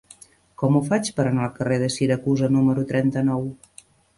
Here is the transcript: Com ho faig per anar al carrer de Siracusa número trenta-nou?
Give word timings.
Com 0.61 0.77
ho 0.77 0.81
faig 0.87 1.11
per 1.19 1.25
anar 1.31 1.45
al 1.49 1.53
carrer 1.59 1.79
de 1.83 1.91
Siracusa 1.99 2.51
número 2.57 2.89
trenta-nou? 2.93 3.47